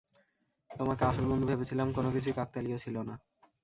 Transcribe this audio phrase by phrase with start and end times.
[0.69, 3.15] তোমাকে আসল বন্ধু ভেবেছিলাম, কোনকিছুই কাকতালীয় ছিল না।